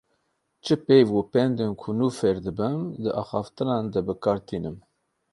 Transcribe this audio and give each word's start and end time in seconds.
Çi 0.63 0.75
peyv 0.85 1.07
û 1.19 1.21
pendên 1.31 1.73
ku 1.81 1.89
nû 1.97 2.07
fêr 2.17 2.37
dibim 2.45 2.79
di 3.03 3.09
axaftinan 3.21 3.83
de 3.93 3.99
bi 4.07 4.13
kar 4.23 4.39
tînim. 4.47 4.77